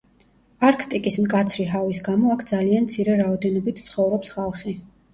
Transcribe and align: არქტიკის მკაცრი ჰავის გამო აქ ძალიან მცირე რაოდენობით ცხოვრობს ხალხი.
არქტიკის 0.69 1.17
მკაცრი 1.25 1.67
ჰავის 1.75 2.01
გამო 2.09 2.33
აქ 2.39 2.43
ძალიან 2.55 2.91
მცირე 2.91 3.21
რაოდენობით 3.23 3.87
ცხოვრობს 3.89 4.37
ხალხი. 4.39 4.79